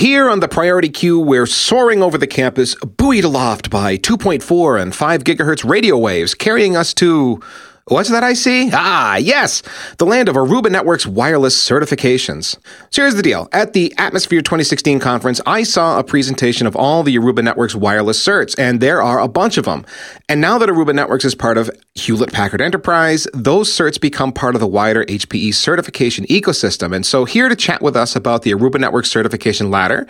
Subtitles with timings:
[0.00, 4.94] Here on the priority queue, we're soaring over the campus, buoyed aloft by 2.4 and
[4.94, 7.42] 5 gigahertz radio waves, carrying us to.
[7.90, 8.70] What's that I see?
[8.72, 9.64] Ah, yes,
[9.98, 12.56] the land of Aruba Network's wireless certifications.
[12.90, 13.48] So here's the deal.
[13.50, 18.24] At the Atmosphere 2016 conference, I saw a presentation of all the Aruba Network's wireless
[18.24, 19.84] certs, and there are a bunch of them.
[20.28, 24.54] And now that Aruba Networks is part of Hewlett Packard Enterprise, those certs become part
[24.54, 26.94] of the wider HPE certification ecosystem.
[26.94, 30.06] And so here to chat with us about the Aruba Network certification ladder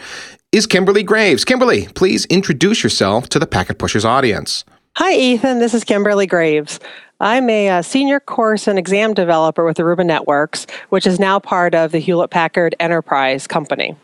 [0.52, 1.47] is Kimberly Graves.
[1.47, 4.66] Kimberly, please introduce yourself to the Packet Pushers audience.
[4.97, 5.60] Hi, Ethan.
[5.60, 6.78] This is Kimberly Graves.
[7.20, 11.74] I'm a, uh, senior course and exam developer with Aruba Networks, which is now part
[11.74, 13.95] of the Hewlett Packard Enterprise company.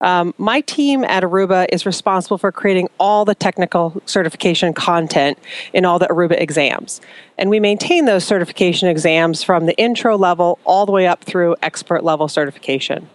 [0.00, 5.38] Um, my team at Aruba is responsible for creating all the technical certification content
[5.72, 7.00] in all the Aruba exams.
[7.36, 11.56] And we maintain those certification exams from the intro level all the way up through
[11.62, 13.08] expert level certification.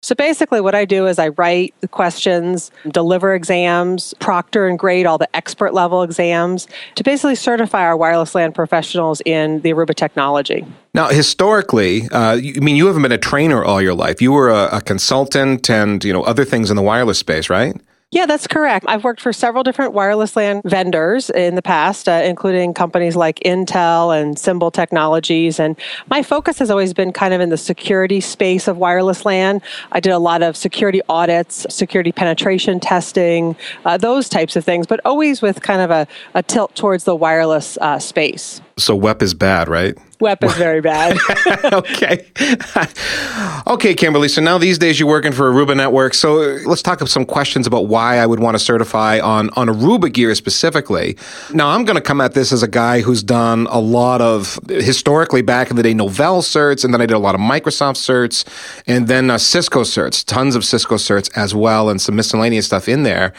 [0.00, 5.06] So basically, what I do is I write the questions, deliver exams, proctor and grade
[5.06, 9.96] all the expert level exams to basically certify our wireless LAN professionals in the Aruba
[9.96, 10.64] technology.
[10.94, 14.22] Now, historically, uh, you, I mean, you haven't been a trainer all your life.
[14.22, 17.76] You were a, a consultant and you know other things in the wireless space, right?
[18.10, 18.86] Yeah, that's correct.
[18.88, 23.38] I've worked for several different wireless LAN vendors in the past, uh, including companies like
[23.40, 25.60] Intel and Symbol Technologies.
[25.60, 25.76] And
[26.08, 29.60] my focus has always been kind of in the security space of wireless LAN.
[29.92, 34.86] I did a lot of security audits, security penetration testing, uh, those types of things,
[34.86, 38.62] but always with kind of a, a tilt towards the wireless uh, space.
[38.78, 39.98] So WEP is bad, right?
[40.20, 41.18] WEP is very bad.
[41.72, 42.26] okay.
[43.66, 44.28] okay, Kimberly.
[44.28, 46.14] So now these days you're working for Aruba Network.
[46.14, 50.12] So let's talk some questions about why I would want to certify on, on Aruba
[50.12, 51.16] gear specifically.
[51.52, 54.58] Now, I'm going to come at this as a guy who's done a lot of,
[54.68, 57.96] historically back in the day, Novell certs, and then I did a lot of Microsoft
[57.96, 58.44] certs,
[58.86, 62.88] and then uh, Cisco certs, tons of Cisco certs as well, and some miscellaneous stuff
[62.88, 63.32] in there.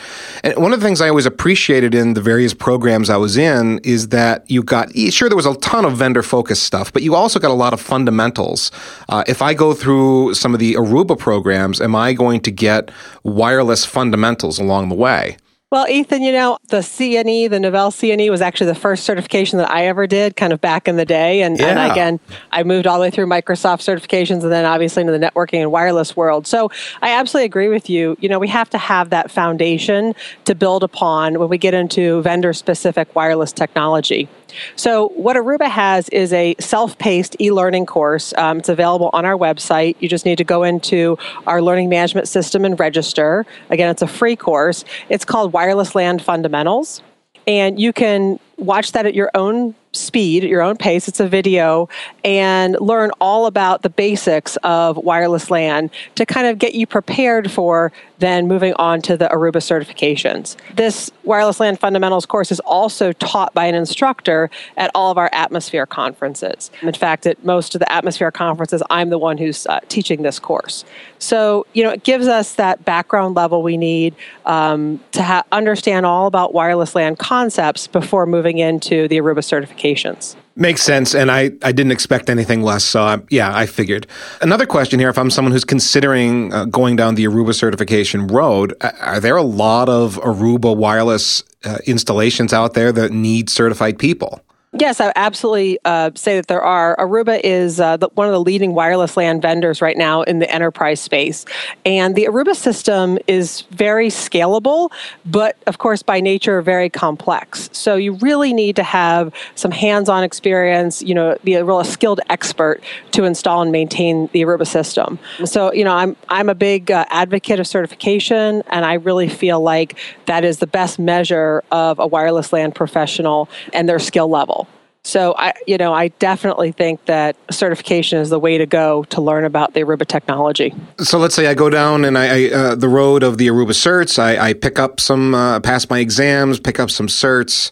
[0.44, 3.80] And one of the things I always appreciated in the various programs I was in
[3.80, 7.16] is that you got, sure, there was a ton of vendor focused stuff, but you
[7.16, 8.72] also got a lot of fundamentals.
[9.10, 12.92] Uh, if I go through some of the Aruba programs, am I going to get
[13.24, 15.38] wireless fundamentals along the way?
[15.72, 19.70] Well, Ethan, you know, the CNE, the Novell CNE was actually the first certification that
[19.70, 21.44] I ever did kind of back in the day.
[21.44, 21.68] And, yeah.
[21.68, 22.20] and, again,
[22.52, 25.72] I moved all the way through Microsoft certifications and then obviously into the networking and
[25.72, 26.48] wireless world.
[26.48, 26.72] So
[27.04, 28.18] I absolutely agree with you.
[28.20, 30.16] You know, we have to have that foundation
[30.46, 34.28] to build upon when we get into vendor specific wireless technology.
[34.76, 38.34] So, what Aruba has is a self paced e learning course.
[38.38, 39.96] Um, it's available on our website.
[40.00, 41.18] You just need to go into
[41.48, 43.46] our learning management system and register.
[43.70, 44.86] Again, it's a free course.
[45.10, 47.02] It's called Wireless LAN Fundamentals.
[47.48, 51.08] And you can watch that at your own speed, at your own pace.
[51.08, 51.90] It's a video
[52.24, 57.52] and learn all about the basics of wireless LAN to kind of get you prepared
[57.52, 60.56] for then moving on to the Aruba certifications.
[60.76, 65.30] This wireless LAN fundamentals course is also taught by an instructor at all of our
[65.32, 66.70] Atmosphere conferences.
[66.82, 70.38] In fact, at most of the Atmosphere conferences, I'm the one who's uh, teaching this
[70.38, 70.84] course.
[71.18, 76.06] So, you know, it gives us that background level we need um, to ha- understand
[76.06, 79.44] all about wireless LAN concepts before moving into the Aruba
[79.80, 80.36] certifications.
[80.56, 84.08] Makes sense, and I, I didn't expect anything less, so I, yeah, I figured.
[84.42, 88.74] Another question here if I'm someone who's considering uh, going down the Aruba certification road,
[88.82, 94.42] are there a lot of Aruba wireless uh, installations out there that need certified people?
[94.78, 96.96] Yes, I absolutely uh, say that there are.
[96.98, 100.52] Aruba is uh, the, one of the leading wireless LAN vendors right now in the
[100.52, 101.44] enterprise space.
[101.86, 104.92] And the Aruba system is very scalable,
[105.26, 107.72] but of course, by nature, very complex.
[107.74, 111.84] So you really need to have some hands on experience, you know, be a real
[111.84, 112.80] skilled expert
[113.14, 115.18] to install and maintain the Aruba system.
[115.46, 119.62] So, you know, I'm, I'm a big uh, advocate of certification, and I really feel
[119.62, 119.98] like
[120.28, 124.60] that is the best measure of a wireless LAN professional and their skill level.
[125.04, 129.22] So I, you know, I definitely think that certification is the way to go to
[129.22, 130.74] learn about the Aruba technology.
[131.00, 133.70] So let's say I go down and I, I uh, the road of the Aruba
[133.70, 134.20] certs.
[134.20, 137.72] I, I pick up some, uh, pass my exams, pick up some certs.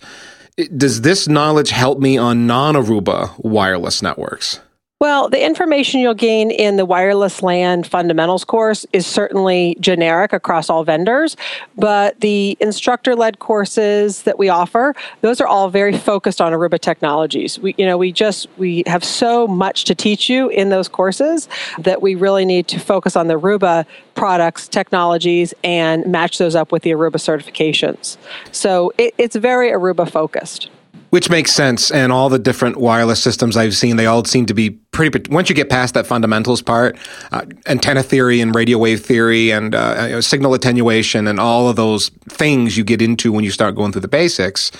[0.75, 4.60] Does this knowledge help me on non-Aruba wireless networks?
[5.00, 10.72] Well, the information you'll gain in the wireless LAN fundamentals course is certainly generic across
[10.72, 11.38] all vendors,
[11.78, 16.80] but the instructor led courses that we offer, those are all very focused on Aruba
[16.80, 17.60] technologies.
[17.60, 21.48] We you know, we just we have so much to teach you in those courses
[21.78, 23.86] that we really need to focus on the Aruba
[24.16, 28.18] products, technologies and match those up with the Aruba certifications.
[28.52, 30.72] So it, it's very Aruba focused.
[31.10, 31.90] Which makes sense.
[31.90, 35.50] And all the different wireless systems I've seen, they all seem to be pretty, once
[35.50, 36.98] you get past that fundamentals part,
[37.32, 41.70] uh, antenna theory and radio wave theory and uh, you know, signal attenuation and all
[41.70, 44.72] of those things you get into when you start going through the basics.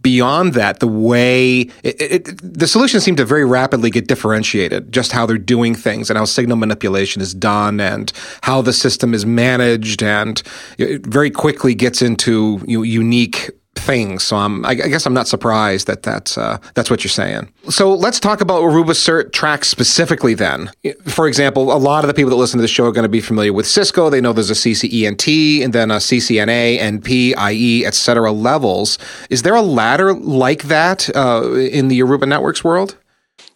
[0.00, 5.12] Beyond that, the way it, it, the solutions seem to very rapidly get differentiated, just
[5.12, 8.12] how they're doing things and how signal manipulation is done and
[8.42, 10.42] how the system is managed and
[10.78, 14.22] it very quickly gets into you know, unique things.
[14.22, 17.48] So I'm, I guess I'm not surprised that that's uh, that's what you're saying.
[17.68, 20.34] So let's talk about Aruba Cert tracks specifically.
[20.34, 20.70] Then,
[21.06, 23.08] for example, a lot of the people that listen to the show are going to
[23.08, 24.10] be familiar with Cisco.
[24.10, 28.32] They know there's a CCENT and then a CCNA, NP, IE, etc.
[28.32, 28.98] levels.
[29.30, 32.96] Is there a ladder like that uh, in the Aruba Networks world?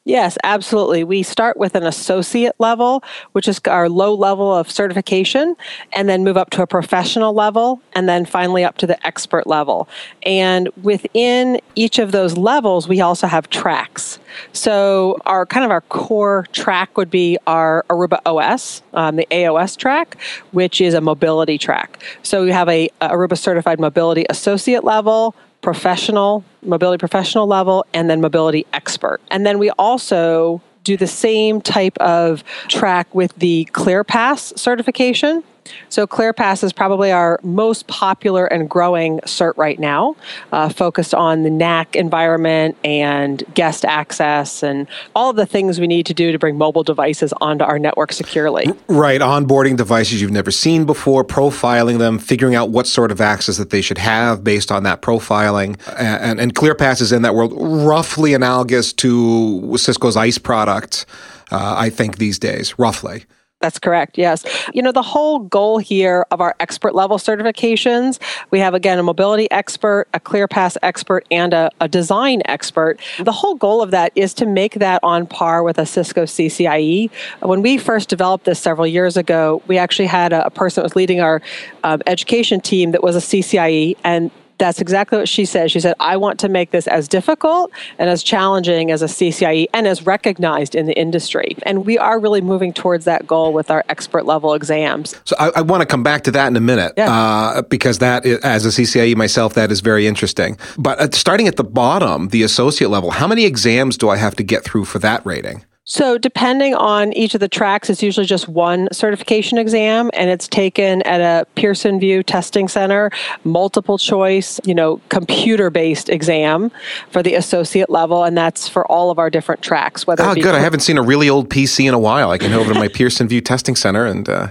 [0.08, 1.05] Yes, absolutely.
[1.05, 5.55] We start with an associate level, which is our low level of certification,
[5.93, 9.46] and then move up to a professional level, and then finally up to the expert
[9.46, 9.87] level.
[10.22, 14.19] And within each of those levels, we also have tracks.
[14.55, 19.76] So our kind of our core track would be our Aruba OS, um, the AOS
[19.76, 20.16] track,
[20.52, 22.02] which is a mobility track.
[22.22, 25.34] So we have a, a Aruba certified mobility associate level,
[25.69, 29.20] professional, mobility professional level, and then mobility expert.
[29.31, 35.44] And then we also do the same type of track with the ClearPass certification.
[35.88, 40.17] So ClearPass is probably our most popular and growing cert right now,
[40.53, 46.06] uh, focused on the NAC environment and guest access and all the things we need
[46.06, 48.67] to do to bring mobile devices onto our network securely.
[48.88, 53.56] Right, onboarding devices you've never seen before, profiling them, figuring out what sort of access
[53.56, 55.79] that they should have based on that profiling.
[55.99, 61.06] And, and ClearPass is in that world, roughly analogous to Cisco's ISE product,
[61.50, 63.25] uh, I think, these days, roughly.
[63.60, 64.16] That's correct.
[64.16, 64.44] Yes.
[64.72, 68.20] You know, the whole goal here of our expert level certifications,
[68.52, 73.00] we have again a mobility expert, a ClearPass expert, and a, a, design expert.
[73.19, 77.10] The whole goal of that is to make that on par with a Cisco CCIE.
[77.40, 80.84] When we first developed this several years ago, we actually had a, a person that
[80.84, 81.43] was leading our
[81.82, 85.70] um, education team that was a CCIE, and that's exactly what she said.
[85.70, 89.66] She said, I want to make this as difficult and as challenging as a CCIE
[89.72, 91.56] and as recognized in the industry.
[91.62, 95.16] And we are really moving towards that goal with our expert level exams.
[95.25, 97.12] So I, I want to come back to that in a minute yeah.
[97.12, 100.58] uh, because that, is, as a CCIE myself, that is very interesting.
[100.76, 104.34] But uh, starting at the bottom, the associate level, how many exams do I have
[104.37, 105.64] to get through for that rating?
[105.90, 110.46] So, depending on each of the tracks, it's usually just one certification exam, and it's
[110.46, 113.11] taken at a Pearson VUE testing center,
[113.44, 116.70] multiple choice, you know, computer based exam
[117.11, 120.06] for the associate level, and that's for all of our different tracks.
[120.06, 120.55] Whether oh, good.
[120.55, 122.31] I haven't seen a really old PC in a while.
[122.31, 124.29] I can go over to my Pearson VUE testing center and.
[124.29, 124.49] Uh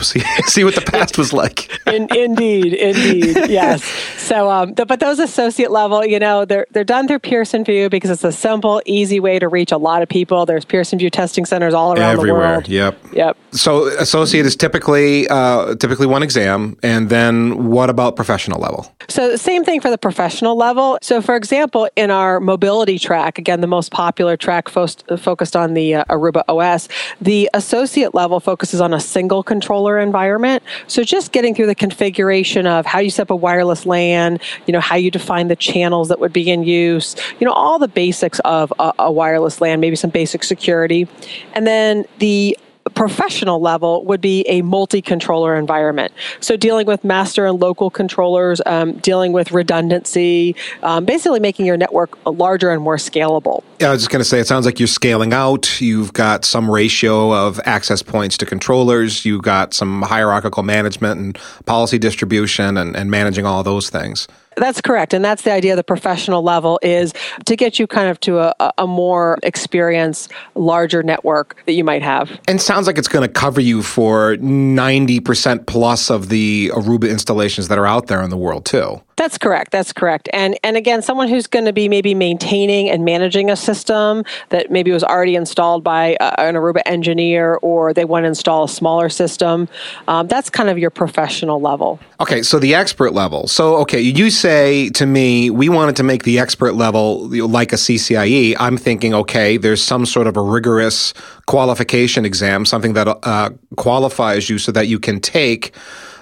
[0.00, 1.70] see see what the past was like.
[1.86, 3.84] In, indeed, indeed, yes.
[4.16, 7.88] So, um, the, but those associate level, you know, they're they're done through Pearson VUE
[7.90, 10.46] because it's a simple, easy way to reach a lot of people.
[10.46, 12.42] There's Pearson VUE testing centers all around Everywhere.
[12.42, 12.68] the world.
[12.68, 12.98] Yep.
[13.12, 13.36] Yep.
[13.52, 18.94] So, associate is typically uh, typically one exam, and then what about professional level?
[19.08, 20.98] So, same thing for the professional level.
[21.02, 24.86] So, for example, in our mobility track, again, the most popular track fo-
[25.18, 26.88] focused on the uh, Aruba OS,
[27.20, 30.62] the associate level focuses on a single controller environment.
[30.86, 34.72] So just getting through the configuration of how you set up a wireless LAN, you
[34.72, 37.88] know, how you define the channels that would be in use, you know, all the
[37.88, 41.08] basics of a, a wireless LAN, maybe some basic security.
[41.54, 42.56] And then the
[42.90, 46.12] professional level would be a multi-controller environment.
[46.40, 51.76] So dealing with master and local controllers, um, dealing with redundancy, um, basically making your
[51.76, 53.62] network larger and more scalable.
[53.80, 55.80] Yeah, I was just going to say, it sounds like you're scaling out.
[55.80, 59.24] You've got some ratio of access points to controllers.
[59.24, 64.28] You've got some hierarchical management and policy distribution and, and managing all those things.
[64.56, 65.14] That's correct.
[65.14, 67.12] And that's the idea of the professional level is
[67.46, 72.02] to get you kind of to a, a more experienced, larger network that you might
[72.02, 72.40] have.
[72.48, 77.68] And sounds like it's going to cover you for 90% plus of the Aruba installations
[77.68, 79.00] that are out there in the world, too.
[79.22, 79.70] That's correct.
[79.70, 80.28] That's correct.
[80.32, 84.68] And and again, someone who's going to be maybe maintaining and managing a system that
[84.68, 88.68] maybe was already installed by uh, an Aruba engineer, or they want to install a
[88.68, 89.68] smaller system.
[90.08, 92.00] Um, that's kind of your professional level.
[92.18, 93.46] Okay, so the expert level.
[93.46, 97.76] So okay, you say to me we wanted to make the expert level like a
[97.76, 98.56] CCIE.
[98.58, 101.14] I'm thinking, okay, there's some sort of a rigorous
[101.46, 105.76] qualification exam, something that uh, qualifies you so that you can take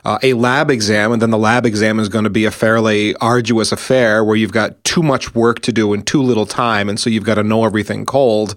[0.05, 3.15] uh, a lab exam, and then the lab exam is going to be a fairly
[3.17, 6.99] arduous affair where you've got too much work to do in too little time, and
[6.99, 8.55] so you've got to know everything cold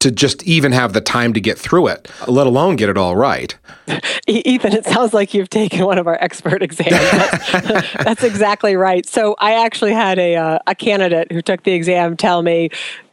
[0.00, 3.16] to just even have the time to get through it, let alone get it all
[3.16, 3.56] right.
[4.26, 6.90] Ethan, it sounds like you've taken one of our expert exams.
[6.90, 9.06] That's, that's exactly right.
[9.06, 12.70] So I actually had a, uh, a candidate who took the exam tell me,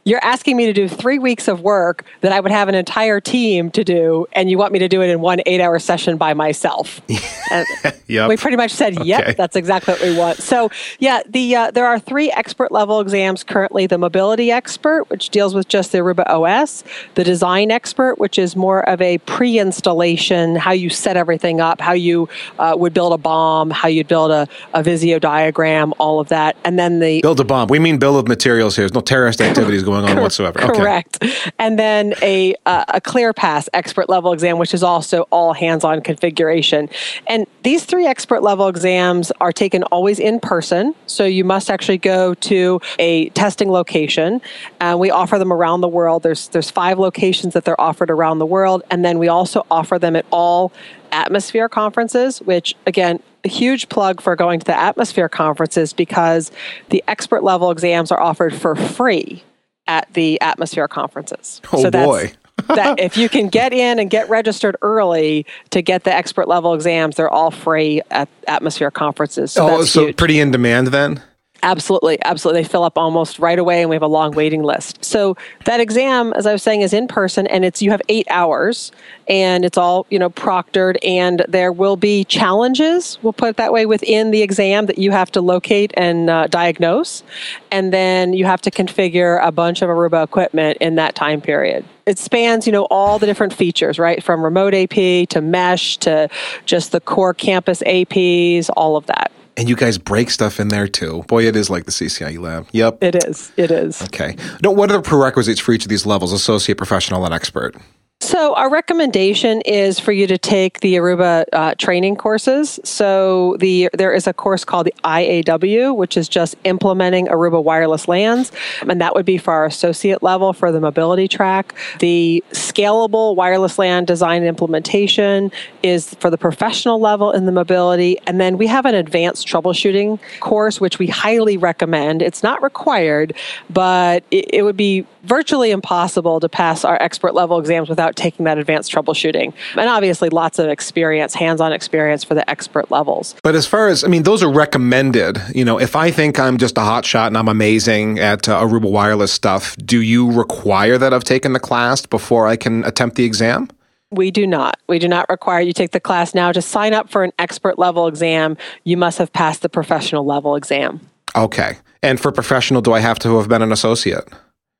[0.08, 3.20] you're asking me to do three weeks of work that I would have an entire
[3.20, 6.16] team to do, and you want me to do it in one eight hour session
[6.16, 7.02] by myself.
[8.08, 8.30] yep.
[8.30, 9.34] We pretty much said, yep, okay.
[9.34, 10.38] that's exactly what we want.
[10.38, 15.30] So, yeah, the uh, there are three expert level exams currently the mobility expert, which
[15.30, 16.86] deals with just the Aruba OS,
[17.16, 21.82] the design expert, which is more of a pre installation, how you set everything up,
[21.82, 26.22] how you uh, would build a bomb, how you'd build a, a Visio diagram, all
[26.22, 26.56] of that.
[26.64, 27.22] And then the.
[27.22, 27.68] Build a bomb.
[27.68, 28.84] We mean bill of materials here.
[28.84, 30.62] There's no terrorist activities going on whatsoever.
[30.64, 30.80] Okay.
[30.80, 31.24] Correct.
[31.60, 36.90] And then a uh, a ClearPass expert level exam, which is also all hands-on configuration.
[37.28, 41.98] And these three expert level exams are taken always in person, so you must actually
[41.98, 44.42] go to a testing location.
[44.80, 46.24] Uh, we offer them around the world.
[46.24, 50.00] There's there's five locations that they're offered around the world, and then we also offer
[50.00, 50.72] them at all
[51.12, 56.52] atmosphere conferences, which again, a huge plug for going to the atmosphere conferences because
[56.90, 59.44] the expert level exams are offered for free
[59.88, 61.62] at the atmosphere conferences.
[61.74, 62.32] Oh so boy.
[62.68, 66.74] that if you can get in and get registered early to get the expert level
[66.74, 69.52] exams, they're all free at atmosphere conferences.
[69.52, 70.18] So oh, so huge.
[70.18, 71.22] pretty in demand then?
[71.64, 72.62] Absolutely, absolutely.
[72.62, 75.04] They fill up almost right away, and we have a long waiting list.
[75.04, 75.36] So
[75.66, 78.92] that exam, as I was saying, is in person, and it's you have eight hours,
[79.28, 83.18] and it's all you know proctored, and there will be challenges.
[83.24, 86.48] We'll put it that way within the exam that you have to locate and uh,
[86.48, 87.24] diagnose,
[87.72, 91.86] and then you have to configure a bunch of Aruba equipment in that time period
[92.06, 96.30] it spans you know all the different features right from remote ap to mesh to
[96.66, 100.88] just the core campus aps all of that and you guys break stuff in there
[100.88, 101.24] too.
[101.28, 102.68] Boy, it is like the CCIE lab.
[102.72, 103.04] Yep.
[103.04, 103.52] It is.
[103.58, 104.02] It is.
[104.04, 104.36] Okay.
[104.64, 107.76] Now, what are the prerequisites for each of these levels associate, professional, and expert?
[108.20, 112.80] So, our recommendation is for you to take the Aruba uh, training courses.
[112.84, 118.08] So, the there is a course called the IAW, which is just implementing Aruba wireless
[118.08, 118.52] LANs,
[118.90, 121.76] and that would be for our associate level for the mobility track.
[122.00, 125.52] The scalable wireless LAN design and implementation
[125.84, 130.20] is for the professional level in the mobility, and then we have an advanced troubleshooting
[130.40, 132.24] course, which we highly recommend.
[132.24, 133.36] It's not required,
[133.70, 138.46] but it, it would be virtually impossible to pass our expert level exams without taking
[138.46, 139.54] that advanced troubleshooting.
[139.76, 143.36] And obviously, lots of experience, hands on experience for the expert levels.
[143.44, 145.42] But as far as, I mean, those are recommended.
[145.54, 148.62] You know, if I think I'm just a hot shot and I'm amazing at uh,
[148.62, 153.18] Aruba Wireless stuff, do you require that I've taken the class before I can attempt
[153.18, 153.70] the exam?
[154.10, 154.80] We do not.
[154.88, 156.54] We do not require you take the class now.
[156.54, 158.56] To sign up for an expert level exam,
[158.86, 161.02] you must have passed the professional level exam.
[161.36, 161.78] Okay.
[162.02, 164.30] And for professional, do I have to have been an associate?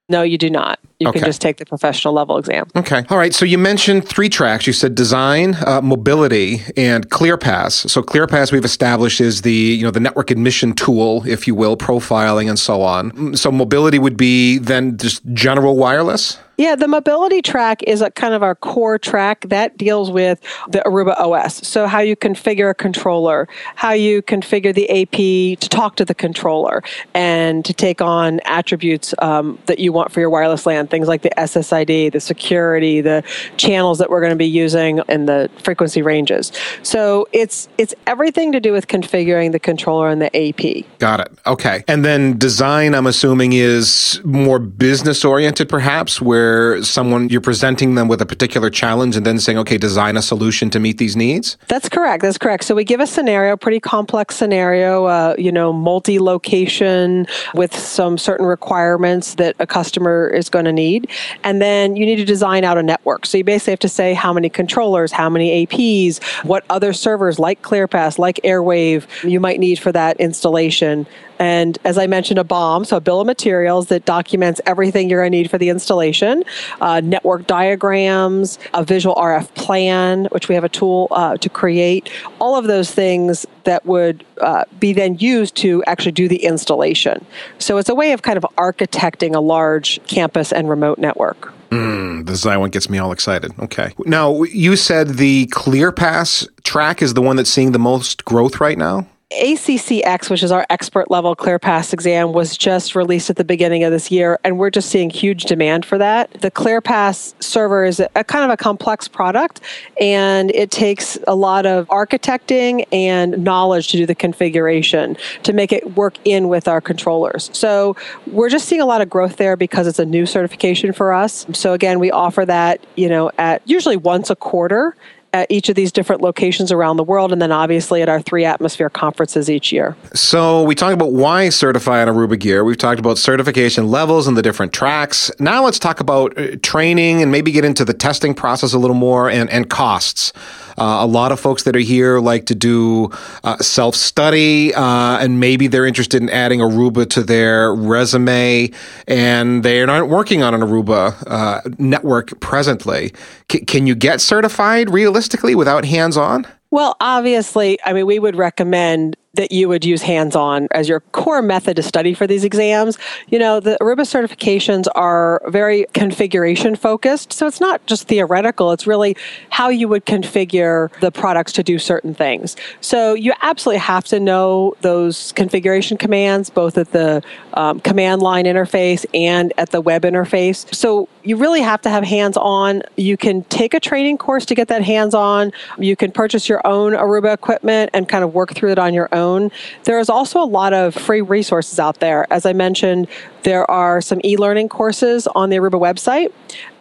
[0.10, 0.80] No, you do not.
[1.00, 1.20] You okay.
[1.20, 2.68] can just take the professional level exam.
[2.76, 3.04] Okay.
[3.10, 3.34] All right.
[3.34, 4.66] So you mentioned three tracks.
[4.66, 7.90] You said design, uh, mobility, and ClearPass.
[7.90, 11.76] So ClearPass we've established is the you know the network admission tool, if you will,
[11.76, 13.36] profiling and so on.
[13.36, 16.38] So mobility would be then just general wireless.
[16.58, 20.80] Yeah, the mobility track is a kind of our core track that deals with the
[20.80, 21.68] Aruba OS.
[21.68, 26.16] So, how you configure a controller, how you configure the AP to talk to the
[26.16, 26.82] controller,
[27.14, 31.22] and to take on attributes um, that you want for your wireless LAN, things like
[31.22, 33.24] the SSID, the security, the
[33.58, 36.52] channels that we're going to be using, and the frequency ranges.
[36.82, 40.86] So, it's it's everything to do with configuring the controller and the AP.
[40.98, 41.38] Got it.
[41.46, 41.84] Okay.
[41.88, 47.96] And then design, I'm assuming, is more business oriented, perhaps, where where someone you're presenting
[47.96, 51.16] them with a particular challenge and then saying, okay, design a solution to meet these
[51.16, 51.58] needs?
[51.68, 52.22] That's correct.
[52.22, 52.64] That's correct.
[52.64, 58.46] So we give a scenario, pretty complex scenario, uh, you know, multi-location with some certain
[58.46, 61.10] requirements that a customer is going to need,
[61.44, 63.26] and then you need to design out a network.
[63.26, 67.40] So you basically have to say how many controllers, how many APs, what other servers
[67.40, 71.06] like ClearPass, like Airwave you might need for that installation.
[71.40, 75.22] And as I mentioned, a BOM, so a bill of materials that documents everything you're
[75.22, 76.44] going to need for the installation,
[76.82, 82.58] uh, network diagrams, a VisualRF plan, which we have a tool uh, to create, all
[82.58, 87.26] of those things that would uh, be then used to actually do the installation.
[87.60, 91.54] So it's a way of kind of architecting a large campus and remote network.
[91.70, 93.52] Mm, the one gets me all excited.
[93.60, 93.94] Okay.
[94.06, 98.78] Now, you said the ClearPass track is the one that's seeing the most growth right
[98.78, 99.08] now?
[99.32, 103.92] ACCX, which is our expert level ClearPass exam, was just released at the beginning of
[103.92, 106.32] this year, and we're just seeing huge demand for that.
[106.40, 109.60] The ClearPass server is a, a kind of a complex product,
[110.00, 115.74] and it takes a lot of architecting and knowledge to do the configuration to make
[115.74, 117.50] it work in with our controllers.
[117.52, 121.12] So we're just seeing a lot of growth there because it's a new certification for
[121.12, 121.46] us.
[121.52, 124.96] So again, we offer that, you know, at usually once a quarter
[125.34, 128.46] at each of these different locations around the world, and then obviously at our three
[128.46, 129.96] atmosphere conferences each year.
[130.14, 132.64] So we talked about why certify on Aruba gear.
[132.64, 135.32] We've talked about certification levels and the different tracks.
[135.40, 138.96] Now let's talk about uh, training and maybe get into the testing process a little
[138.96, 140.34] more and, and costs.
[140.78, 143.10] Uh, a lot of folks that are here like to do
[143.44, 148.72] uh, self study, uh, and maybe they're interested in adding Aruba to their resume,
[149.08, 153.14] and they aren't working on an Aruba uh, network presently.
[153.52, 156.46] C- can you get certified realistically without hands on?
[156.70, 161.42] Well, obviously, I mean, we would recommend that you would use hands-on as your core
[161.42, 162.98] method to study for these exams.
[163.30, 168.86] You know, the Aruba certifications are very configuration focused, so it's not just theoretical, it's
[168.86, 169.16] really
[169.50, 172.56] how you would configure the products to do certain things.
[172.82, 178.46] So you absolutely have to know those configuration commands both at the um, command line
[178.46, 180.74] interface and at the web interface.
[180.76, 182.84] So you really have to have hands-on.
[182.96, 185.52] You can take a training course to get that hands-on.
[185.78, 189.10] You can purchase your own Aruba equipment and kind of work through it on your
[189.14, 189.52] own own.
[189.84, 192.26] There is also a lot of free resources out there.
[192.32, 193.08] As I mentioned,
[193.44, 196.32] there are some e learning courses on the Aruba website.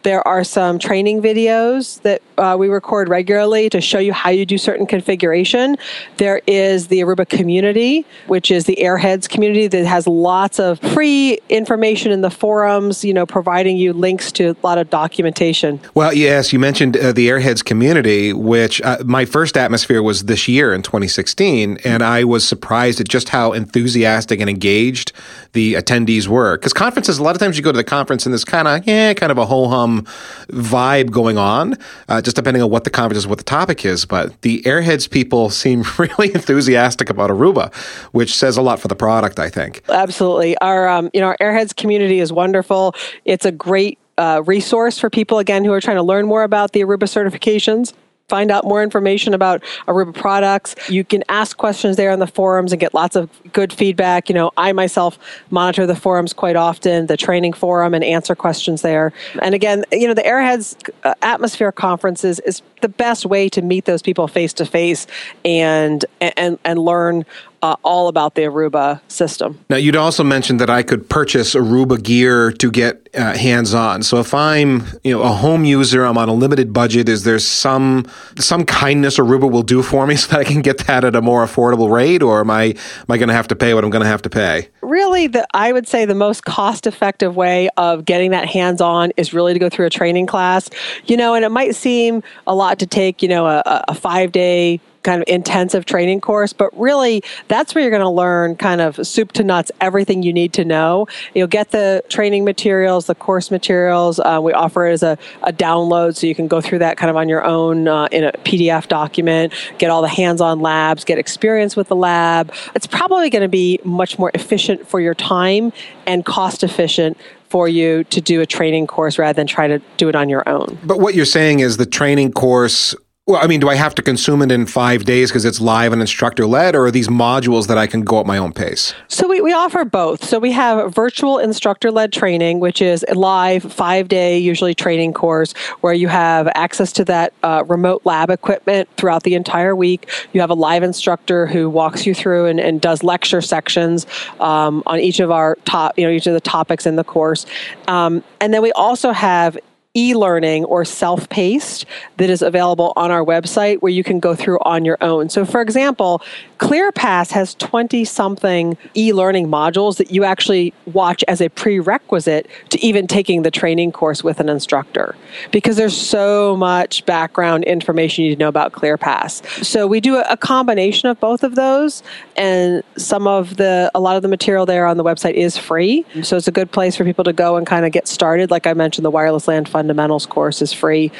[0.07, 4.45] There are some training videos that uh, we record regularly to show you how you
[4.45, 5.75] do certain configuration.
[6.15, 11.39] There is the Aruba community, which is the Airheads community that has lots of free
[11.49, 15.77] information in the forums, you know, providing you links to a lot of documentation.
[15.93, 20.47] Well, yes, you mentioned uh, the Airheads community, which uh, my first atmosphere was this
[20.47, 25.11] year in 2016, and I was surprised at just how enthusiastic and engaged
[25.51, 26.55] the attendees were.
[26.55, 28.87] Because conferences, a lot of times you go to the conference and there's kind of,
[28.87, 31.77] yeah, kind of a ho hum vibe going on,
[32.09, 34.05] uh, just depending on what the conference is, what the topic is.
[34.05, 37.73] But the Airheads people seem really enthusiastic about Aruba,
[38.11, 39.83] which says a lot for the product, I think.
[39.89, 40.57] Absolutely.
[40.59, 42.95] Our, um, you know, our Airheads community is wonderful.
[43.25, 46.71] It's a great uh, resource for people, again, who are trying to learn more about
[46.71, 47.93] the Aruba certifications
[48.29, 50.75] find out more information about Aruba products.
[50.89, 54.27] You can ask questions there on the forums and get lots of good feedback.
[54.27, 55.17] You know, I myself
[55.49, 59.13] monitor the forums quite often, the training forum, and answer questions there.
[59.41, 63.85] And again, you know, the Airheads uh, Atmosphere Conferences is the best way to meet
[63.85, 65.07] those people face to face
[65.45, 67.25] and and and learn
[67.61, 69.59] uh, all about the Aruba system.
[69.69, 74.03] Now, you'd also mentioned that I could purchase Aruba gear to get uh, hands on.
[74.03, 77.09] So, if I'm, you know, a home user, I'm on a limited budget.
[77.09, 78.05] Is there some
[78.37, 81.21] some kindness Aruba will do for me so that I can get that at a
[81.21, 83.89] more affordable rate, or am I am I going to have to pay what I'm
[83.89, 84.69] going to have to pay?
[84.81, 89.11] Really, the I would say the most cost effective way of getting that hands on
[89.17, 90.69] is really to go through a training class.
[91.05, 94.31] You know, and it might seem a lot to take, you know, a, a five
[94.31, 98.81] day kind of intensive training course, but really that's where you're going to learn kind
[98.81, 101.07] of soup to nuts everything you need to know.
[101.33, 104.19] You'll get the training materials, the course materials.
[104.19, 107.09] Uh, we offer it as a, a, download so you can go through that kind
[107.09, 111.05] of on your own uh, in a PDF document, get all the hands on labs,
[111.05, 112.53] get experience with the lab.
[112.75, 115.71] It's probably going to be much more efficient for your time
[116.05, 117.17] and cost efficient
[117.47, 120.47] for you to do a training course rather than try to do it on your
[120.49, 120.77] own.
[120.83, 122.93] But what you're saying is the training course
[123.27, 125.91] well, I mean, do I have to consume it in five days because it's live
[125.91, 128.93] and instructor led, or are these modules that I can go at my own pace?
[129.09, 130.23] So we, we offer both.
[130.23, 135.11] So we have virtual instructor led training, which is a live five day, usually training
[135.11, 140.09] course where you have access to that uh, remote lab equipment throughout the entire week.
[140.31, 144.07] You have a live instructor who walks you through and, and does lecture sections
[144.39, 147.45] um, on each of our top, you know, each of the topics in the course.
[147.89, 149.57] Um, and then we also have
[149.97, 151.85] e-learning or self-paced
[152.17, 155.27] that is available on our website where you can go through on your own.
[155.29, 156.21] So for example,
[156.59, 163.07] ClearPass has 20 something e-learning modules that you actually watch as a prerequisite to even
[163.07, 165.15] taking the training course with an instructor
[165.51, 169.65] because there's so much background information you need to know about ClearPass.
[169.65, 172.03] So we do a combination of both of those
[172.35, 176.05] and some of the a lot of the material there on the website is free.
[176.21, 178.67] So it's a good place for people to go and kind of get started like
[178.67, 181.11] I mentioned the wireless LAN fund fundamentals course is free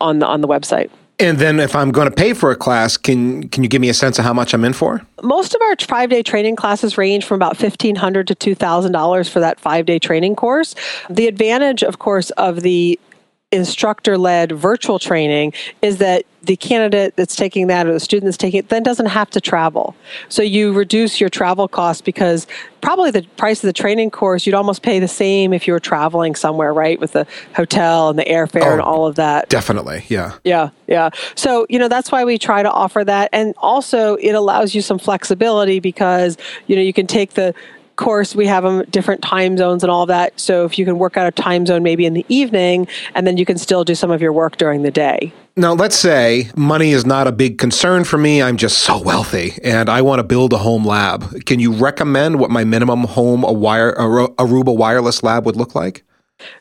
[0.00, 0.90] on the on the website.
[1.20, 3.90] And then if I'm going to pay for a class, can can you give me
[3.90, 5.02] a sense of how much I'm in for?
[5.22, 9.98] Most of our 5-day training classes range from about 1500 to $2000 for that 5-day
[9.98, 10.74] training course.
[11.10, 12.98] The advantage of course of the
[13.54, 18.36] instructor led virtual training is that the candidate that's taking that or the student that's
[18.36, 19.96] taking it then doesn't have to travel.
[20.28, 22.46] So you reduce your travel costs because
[22.82, 25.80] probably the price of the training course you'd almost pay the same if you were
[25.80, 27.00] traveling somewhere, right?
[27.00, 29.48] With the hotel and the airfare oh, and all of that.
[29.48, 30.34] Definitely, yeah.
[30.44, 31.10] Yeah, yeah.
[31.34, 33.30] So, you know, that's why we try to offer that.
[33.32, 36.36] And also it allows you some flexibility because,
[36.66, 37.54] you know, you can take the
[37.96, 40.38] course, we have them different time zones and all of that.
[40.38, 43.36] So if you can work out a time zone maybe in the evening, and then
[43.36, 45.32] you can still do some of your work during the day.
[45.56, 48.42] Now, let's say money is not a big concern for me.
[48.42, 51.44] I'm just so wealthy and I want to build a home lab.
[51.46, 56.04] Can you recommend what my minimum home a Aruba wireless lab would look like?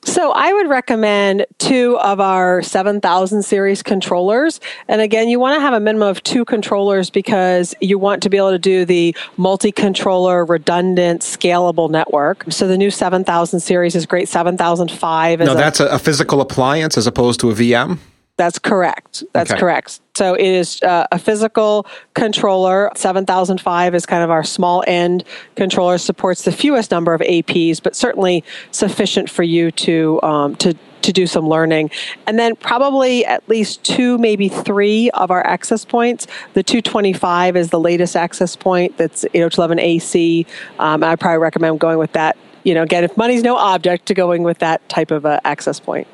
[0.06, 4.60] So I would recommend two of our 7000 series controllers.
[4.88, 8.30] And again, you want to have a minimum of two controllers because you want to
[8.30, 12.46] be able to do the multi-controller, redundant, scalable network.
[12.50, 14.30] So the new 7000 series is great.
[14.30, 18.00] 7005 is Now that's a, a physical appliance as opposed to a VM?
[18.38, 19.24] That's correct.
[19.34, 19.60] That's okay.
[19.60, 20.02] correct.
[20.16, 22.90] So it is uh, a physical controller.
[22.96, 25.24] 7005 is kind of our small end
[25.56, 30.76] controller, supports the fewest number of APs, but certainly sufficient for you to um, to
[31.04, 31.92] to do some learning.
[32.28, 36.28] And then probably at least two, maybe three of our access points.
[36.54, 40.46] The 225 is the latest access point that's 802.11ac.
[40.80, 42.38] Um, I probably recommend going with that.
[42.64, 45.80] You know, again, if money's no object, to going with that type of uh, access
[45.80, 46.08] point.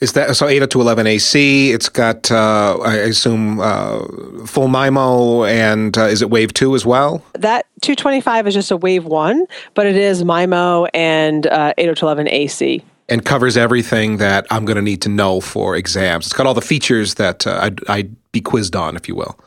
[0.00, 0.46] Is that so?
[0.46, 1.72] 802.11 AC.
[1.72, 4.00] It's got, uh, I assume, uh,
[4.46, 7.22] full MIMO, and uh, is it Wave two as well?
[7.34, 12.84] That 225 is just a Wave one, but it is MIMO and 802.11 uh, AC
[13.08, 16.26] and covers everything that I'm going to need to know for exams.
[16.26, 19.38] It's got all the features that uh, I'd, I'd, be quizzed on, if you will.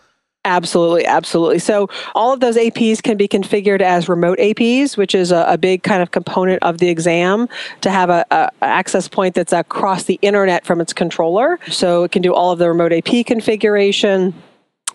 [0.45, 1.59] Absolutely, absolutely.
[1.59, 5.57] So all of those APs can be configured as remote APs, which is a, a
[5.57, 7.49] big kind of component of the exam
[7.81, 11.59] to have a, a, access point that's across the internet from its controller.
[11.69, 14.33] So it can do all of the remote AP configuration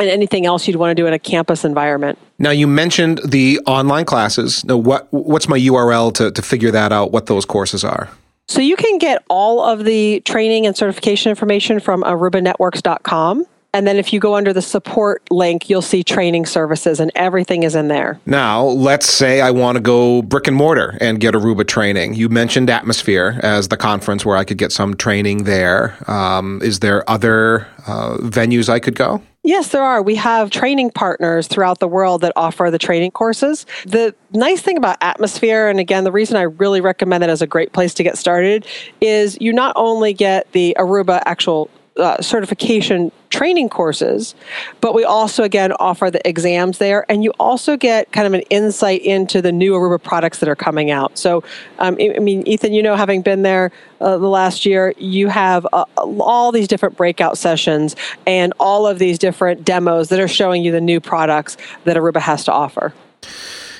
[0.00, 2.18] and anything else you'd want to do in a campus environment.
[2.38, 4.64] Now you mentioned the online classes.
[4.64, 7.12] Now what what's my URL to, to figure that out?
[7.12, 8.08] What those courses are?
[8.48, 13.46] So you can get all of the training and certification information from arubanetworks.com.
[13.74, 17.62] And then if you go under the support link, you'll see training services and everything
[17.62, 18.20] is in there.
[18.26, 22.12] Now, let's say I want to go brick and mortar and get Aruba training.
[22.14, 25.96] You mentioned Atmosphere as the conference where I could get some training there.
[26.10, 29.22] Um, is there other uh, venues I could go?
[29.44, 30.02] Yes, there are.
[30.02, 33.66] We have training partners throughout the world that offer the training courses.
[33.86, 37.46] The nice thing about Atmosphere, and again, the reason I really recommend it as a
[37.46, 38.66] great place to get started,
[39.00, 44.34] is you not only get the Aruba actual uh, certification training courses,
[44.80, 48.42] but we also again offer the exams there, and you also get kind of an
[48.50, 51.18] insight into the new Aruba products that are coming out.
[51.18, 51.42] So,
[51.78, 55.66] um, I mean, Ethan, you know, having been there uh, the last year, you have
[55.72, 60.62] uh, all these different breakout sessions and all of these different demos that are showing
[60.64, 62.92] you the new products that Aruba has to offer.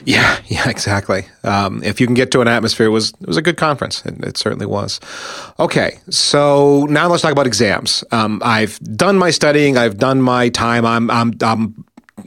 [0.04, 1.26] Yeah, yeah, exactly.
[1.44, 4.04] Um, if you can get to an atmosphere, it was it was a good conference.
[4.04, 5.00] It, it certainly was.
[5.58, 8.04] Okay, so now let's talk about exams.
[8.12, 9.76] Um, I've done my studying.
[9.76, 10.84] I've done my time.
[10.84, 11.84] I'm I'm I'm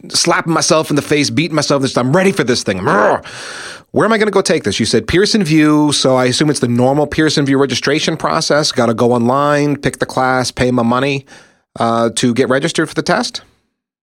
[0.09, 1.83] slapping myself in the face, beating myself.
[1.97, 2.83] I'm ready for this thing.
[2.83, 4.77] Where am I going to go take this?
[4.77, 8.73] You said Pearson VUE, so I assume it's the normal Pearson VUE registration process.
[8.73, 11.25] Got to go online, pick the class, pay my money
[11.79, 13.41] uh, to get registered for the test.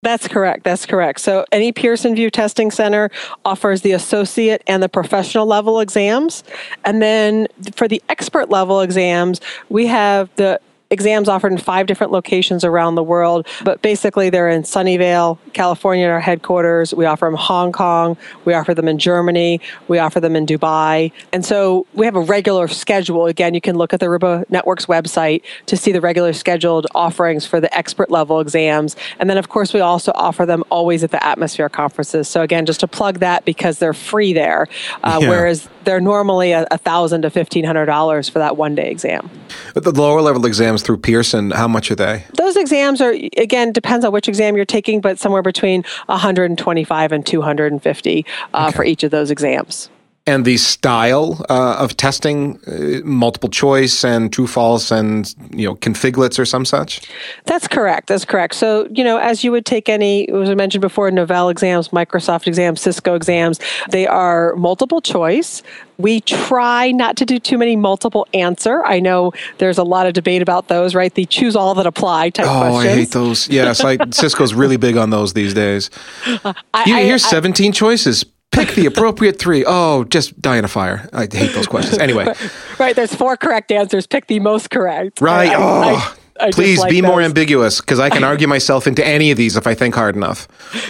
[0.03, 0.65] That's correct.
[0.65, 1.21] That's correct.
[1.21, 3.09] So any Pearson VUE Testing Center
[3.45, 6.43] offers the associate and the professional level exams.
[6.85, 10.61] And then for the expert level exams, we have the
[10.93, 16.07] exams offered in five different locations around the world, but basically they're in Sunnyvale, California,
[16.07, 16.95] our headquarters.
[16.95, 20.47] We offer them in Hong Kong, we offer them in Germany, we offer them in
[20.47, 21.11] Dubai.
[21.33, 23.27] And so we have a regular schedule.
[23.27, 27.47] Again, you can look at the Aruba Network's website to see the regular scheduled offerings
[27.47, 28.95] for the expert level exams.
[29.19, 32.29] And then, of course, we also offer them always at the Atmosphere conferences.
[32.29, 34.69] So, again, just to plug that because they're free there,
[35.03, 35.29] uh, yeah.
[35.29, 39.31] whereas they're normally a, a thousand to fifteen hundred dollars for that one day exam.
[39.75, 42.25] But the lower level exams through Pearson, how much are they?
[42.37, 47.27] Those exams are again depends on which exam you're taking, but somewhere between 125 and
[47.27, 48.77] 250 uh, okay.
[48.77, 49.91] for each of those exams
[50.27, 55.75] and the style uh, of testing uh, multiple choice and true false and you know
[55.77, 57.01] configlets or some such
[57.45, 60.81] that's correct that's correct so you know as you would take any as i mentioned
[60.81, 63.59] before novell exams microsoft exams cisco exams
[63.91, 65.63] they are multiple choice
[65.99, 68.85] we try not to do too many multiple answer.
[68.85, 71.15] I know there's a lot of debate about those, right?
[71.15, 72.65] The choose all that apply type questions.
[72.65, 72.93] oh, questions.
[72.93, 73.49] I hate those.
[73.49, 75.91] Yes, like Cisco's really big on those these days.
[76.75, 79.65] I, here's I, 17 choices Pick the appropriate three.
[79.67, 81.09] Oh, just die in a fire.
[81.13, 81.99] I hate those questions.
[81.99, 82.33] Anyway.
[82.79, 82.95] right.
[82.95, 84.07] There's four correct answers.
[84.07, 85.21] Pick the most correct.
[85.21, 85.51] Right.
[85.51, 85.97] I, oh.
[85.97, 87.09] I, I Please like be those.
[87.09, 90.17] more ambiguous because I can argue myself into any of these if I think hard
[90.17, 90.49] enough.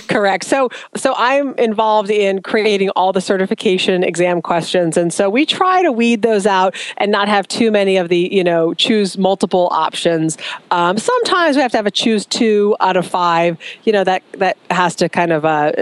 [0.09, 0.45] Correct.
[0.45, 5.83] So, so I'm involved in creating all the certification exam questions, and so we try
[5.83, 9.69] to weed those out and not have too many of the, you know, choose multiple
[9.73, 10.39] options.
[10.71, 13.59] Um, sometimes we have to have a choose two out of five.
[13.85, 15.73] You know, that that has to kind of uh,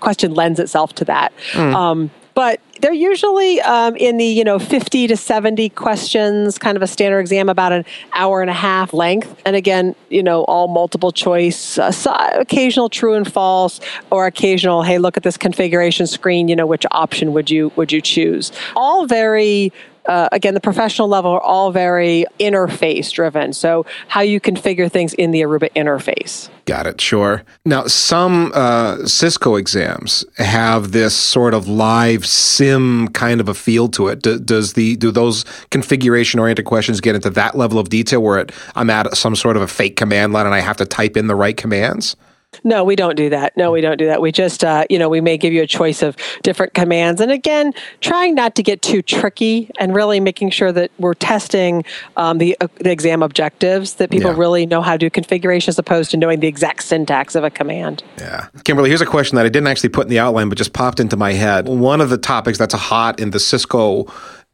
[0.00, 1.32] question lends itself to that.
[1.52, 1.74] Mm.
[1.74, 6.84] Um, but they're usually um, in the you know 50 to 70 questions kind of
[6.84, 9.42] a standard exam about an hour and a half length.
[9.44, 11.90] And again you know all multiple choice uh,
[12.34, 13.80] occasional true and false
[14.12, 17.90] or occasional hey look at this configuration screen you know which option would you would
[17.90, 18.52] you choose?
[18.76, 19.72] All very
[20.08, 23.52] uh, again, the professional level are all very interface driven.
[23.52, 26.48] So, how you configure things in the Aruba interface.
[26.64, 27.44] Got it, sure.
[27.64, 33.88] Now, some uh, Cisco exams have this sort of live sim kind of a feel
[33.90, 34.22] to it.
[34.22, 38.38] Do, does the do those configuration oriented questions get into that level of detail where
[38.38, 41.16] it, I'm at some sort of a fake command line and I have to type
[41.16, 42.16] in the right commands?
[42.64, 43.56] No, we don't do that.
[43.56, 44.20] No, we don't do that.
[44.20, 47.20] We just, uh, you know, we may give you a choice of different commands.
[47.20, 51.84] And again, trying not to get too tricky and really making sure that we're testing
[52.16, 54.38] um, the, uh, the exam objectives, that people yeah.
[54.38, 57.50] really know how to do configuration as opposed to knowing the exact syntax of a
[57.50, 58.02] command.
[58.18, 58.48] Yeah.
[58.64, 61.00] Kimberly, here's a question that I didn't actually put in the outline, but just popped
[61.00, 61.66] into my head.
[61.66, 64.06] One of the topics that's hot in the Cisco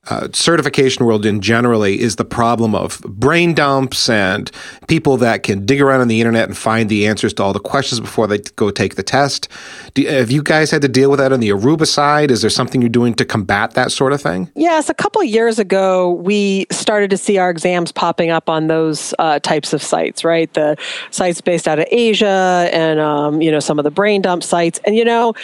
[0.09, 4.51] uh, certification world in generally is the problem of brain dumps and
[4.88, 7.61] people that can dig around on the internet and find the answers to all the
[7.61, 9.49] questions before they go take the test.
[9.95, 12.31] Do, have you guys had to deal with that on the Aruba side?
[12.31, 14.51] Is there something you're doing to combat that sort of thing?
[14.55, 19.14] Yes, a couple years ago, we started to see our exams popping up on those
[19.19, 20.53] uh, types of sites, right?
[20.55, 20.77] The
[21.11, 24.81] sites based out of Asia and, um, you know, some of the brain dump sites.
[24.87, 25.35] And, you know,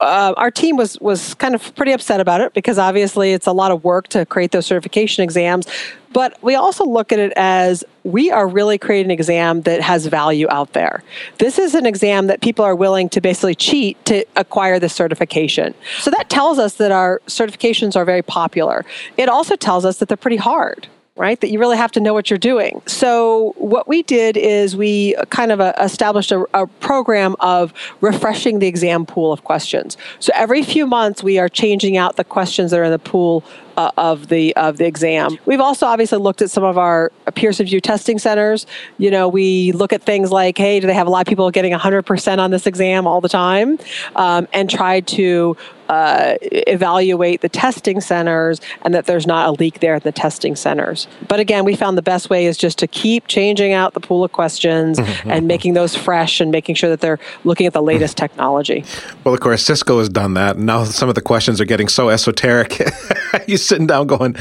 [0.00, 3.52] uh, our team was was kind of pretty upset about it because obviously it's a
[3.52, 5.66] lot of work to create those certification exams.
[6.12, 10.06] But we also look at it as we are really creating an exam that has
[10.06, 11.04] value out there.
[11.38, 15.72] This is an exam that people are willing to basically cheat to acquire the certification.
[16.00, 18.84] So that tells us that our certifications are very popular.
[19.18, 21.40] It also tells us that they're pretty hard right?
[21.40, 22.82] That you really have to know what you're doing.
[22.86, 28.58] So, what we did is we kind of uh, established a, a, program of refreshing
[28.58, 29.96] the exam pool of questions.
[30.18, 33.44] So, every few months, we are changing out the questions that are in the pool
[33.76, 35.38] uh, of the of the exam.
[35.46, 38.66] We've also obviously looked at some of our Pearson VUE testing centers.
[38.98, 41.50] You know, we look at things like, hey, do they have a lot of people
[41.50, 43.78] getting 100% on this exam all the time,
[44.16, 45.56] um, and try to
[45.90, 50.54] uh, evaluate the testing centers and that there's not a leak there at the testing
[50.54, 51.08] centers.
[51.26, 54.22] But again, we found the best way is just to keep changing out the pool
[54.22, 58.16] of questions and making those fresh and making sure that they're looking at the latest
[58.16, 58.84] technology.
[59.24, 60.56] Well, of course, Cisco has done that.
[60.56, 62.80] And now some of the questions are getting so esoteric.
[63.48, 64.36] you sitting down going,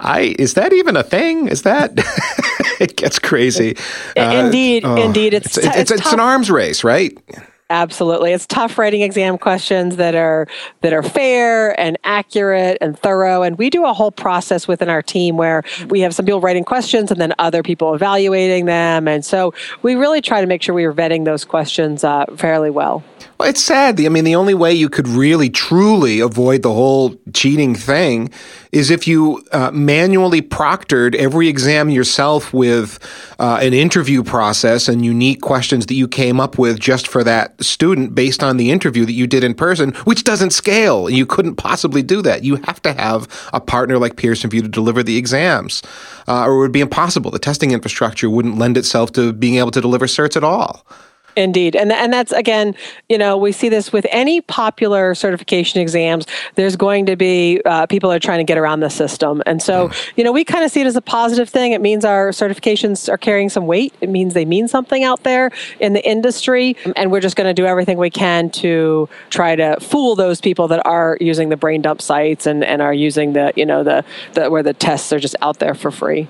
[0.00, 1.48] "I is that even a thing?
[1.48, 1.94] Is that?"
[2.80, 3.76] it gets crazy.
[4.16, 7.16] Indeed, uh, oh, indeed, it's it's, it's, it's, it's an arms race, right?
[7.70, 8.32] Absolutely.
[8.32, 10.46] It's tough writing exam questions that are
[10.82, 15.00] that are fair and accurate and thorough and we do a whole process within our
[15.00, 19.24] team where we have some people writing questions and then other people evaluating them and
[19.24, 23.02] so we really try to make sure we are vetting those questions uh, fairly well.
[23.38, 24.00] Well, it's sad.
[24.00, 28.30] I mean, the only way you could really truly avoid the whole cheating thing
[28.70, 32.98] is if you uh, manually proctored every exam yourself with
[33.40, 37.60] uh, an interview process and unique questions that you came up with just for that
[37.62, 41.10] student based on the interview that you did in person, which doesn't scale.
[41.10, 42.44] You couldn't possibly do that.
[42.44, 45.82] You have to have a partner like Pearson VUE to deliver the exams,
[46.28, 47.32] uh, or it would be impossible.
[47.32, 50.86] The testing infrastructure wouldn't lend itself to being able to deliver certs at all.
[51.36, 51.74] Indeed.
[51.74, 52.76] And, and that's, again,
[53.08, 56.26] you know, we see this with any popular certification exams.
[56.54, 59.42] There's going to be uh, people are trying to get around the system.
[59.44, 60.12] And so, mm.
[60.16, 61.72] you know, we kind of see it as a positive thing.
[61.72, 63.92] It means our certifications are carrying some weight.
[64.00, 66.76] It means they mean something out there in the industry.
[66.94, 70.68] And we're just going to do everything we can to try to fool those people
[70.68, 74.04] that are using the brain dump sites and, and are using the, you know, the,
[74.34, 76.28] the where the tests are just out there for free.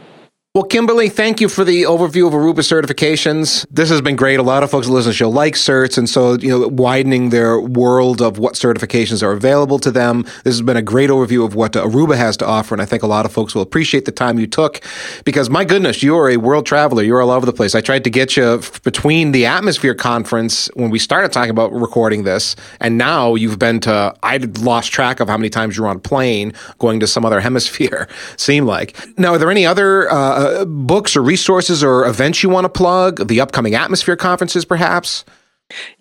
[0.57, 3.67] Well, Kimberly, thank you for the overview of Aruba certifications.
[3.73, 4.39] This has been great.
[4.39, 7.31] A lot of folks listen to the show like certs, and so you know, widening
[7.31, 10.23] their world of what certifications are available to them.
[10.45, 13.03] This has been a great overview of what Aruba has to offer, and I think
[13.03, 14.81] a lot of folks will appreciate the time you took.
[15.25, 17.03] Because my goodness, you are a world traveler.
[17.03, 17.75] You're all over the place.
[17.75, 22.23] I tried to get you between the Atmosphere conference when we started talking about recording
[22.23, 24.15] this, and now you've been to.
[24.23, 27.25] I lost track of how many times you were on a plane going to some
[27.25, 28.07] other hemisphere.
[28.37, 28.97] Seemed like.
[29.19, 30.09] Now, are there any other?
[30.09, 33.29] Uh, uh, books or resources or events you want to plug?
[33.29, 35.25] The upcoming Atmosphere conferences, perhaps?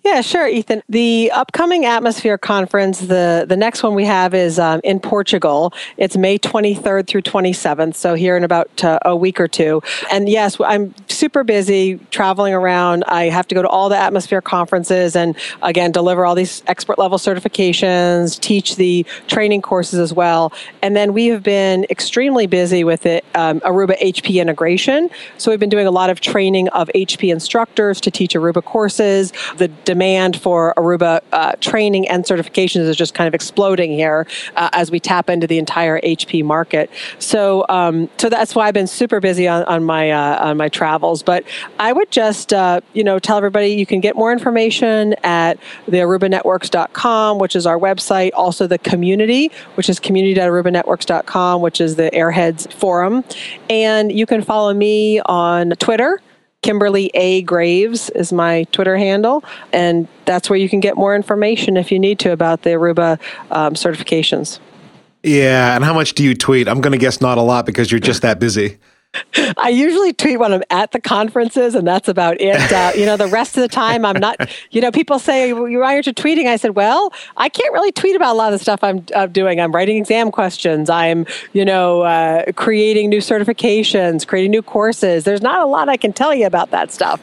[0.04, 0.82] Yeah, sure, Ethan.
[0.88, 5.72] The upcoming Atmosphere conference, the, the next one we have is um, in Portugal.
[5.96, 9.82] It's May 23rd through 27th, so here in about uh, a week or two.
[10.10, 13.04] And yes, I'm super busy traveling around.
[13.04, 16.98] I have to go to all the Atmosphere conferences and, again, deliver all these expert
[16.98, 20.52] level certifications, teach the training courses as well.
[20.82, 25.08] And then we have been extremely busy with it, um, Aruba HP integration.
[25.38, 29.32] So we've been doing a lot of training of HP instructors to teach Aruba courses.
[29.56, 34.70] The demand for Aruba uh, training and certifications is just kind of exploding here uh,
[34.72, 36.90] as we tap into the entire HP market.
[37.18, 40.68] So, um, so that's why I've been super busy on, on my uh, on my
[40.68, 41.22] travels.
[41.22, 41.44] But
[41.78, 45.98] I would just uh, you know tell everybody you can get more information at the
[45.98, 48.30] ArubaNetworks.com, which is our website.
[48.34, 53.24] Also, the community, which is community.arubanetworks.com, which is the Airheads forum,
[53.68, 56.20] and you can follow me on Twitter
[56.64, 57.42] Kimberly A.
[57.42, 61.98] Graves is my Twitter handle, and that's where you can get more information if you
[61.98, 64.60] need to about the Aruba um, certifications.
[65.22, 66.66] Yeah, and how much do you tweet?
[66.66, 68.78] I'm going to guess not a lot because you're just that busy.
[69.58, 72.72] I usually tweet when I'm at the conferences, and that's about it.
[72.72, 74.36] Uh, you know, the rest of the time, I'm not.
[74.70, 76.46] You know, people say you're out to tweeting.
[76.46, 79.26] I said, well, I can't really tweet about a lot of the stuff I'm uh,
[79.26, 79.60] doing.
[79.60, 80.90] I'm writing exam questions.
[80.90, 85.24] I'm, you know, uh, creating new certifications, creating new courses.
[85.24, 87.20] There's not a lot I can tell you about that stuff.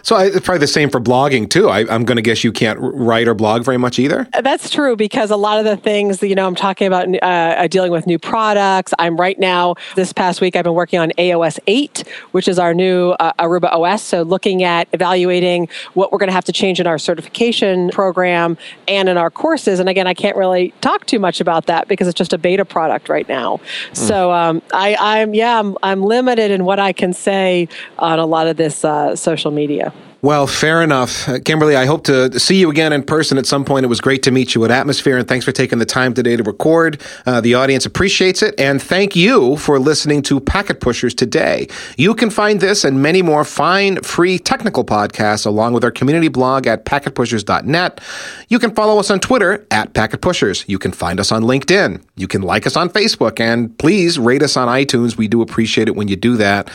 [0.02, 1.68] so I, it's probably the same for blogging too.
[1.68, 4.28] I, am going to guess you can't write or blog very much either.
[4.32, 7.06] Uh, that's true because a lot of the things that you know, I'm talking about
[7.22, 8.94] uh, dealing with new products.
[8.98, 9.74] I'm right now.
[9.96, 13.72] This past week, I've been working on AOS 8, which is our new uh, Aruba
[13.72, 14.02] OS.
[14.02, 18.56] So, looking at evaluating what we're going to have to change in our certification program
[18.88, 19.80] and in our courses.
[19.80, 22.64] And again, I can't really talk too much about that because it's just a beta
[22.64, 23.56] product right now.
[23.56, 23.96] Mm.
[23.96, 27.68] So, um, I, I'm yeah, I'm, I'm limited in what I can say
[27.98, 29.92] on a lot of this uh, social media.
[30.22, 31.26] Well, fair enough.
[31.26, 33.84] Uh, Kimberly, I hope to see you again in person at some point.
[33.84, 36.36] It was great to meet you at Atmosphere, and thanks for taking the time today
[36.36, 37.00] to record.
[37.24, 41.68] Uh, the audience appreciates it, and thank you for listening to Packet Pushers today.
[41.96, 46.28] You can find this and many more fine, free technical podcasts along with our community
[46.28, 48.00] blog at packetpushers.net.
[48.48, 50.66] You can follow us on Twitter at Packet Pushers.
[50.68, 52.02] You can find us on LinkedIn.
[52.16, 55.16] You can like us on Facebook, and please rate us on iTunes.
[55.16, 56.70] We do appreciate it when you do that.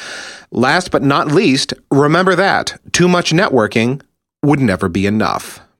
[0.58, 4.02] Last but not least, remember that too much networking
[4.41, 5.60] would never be enough.